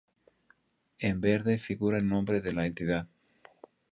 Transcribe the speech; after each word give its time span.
En 0.97 1.21
verde, 1.21 1.59
figura 1.59 1.99
el 1.99 2.07
nombre 2.07 2.41
de 2.41 2.53
la 2.53 2.65
entidad. 2.65 3.07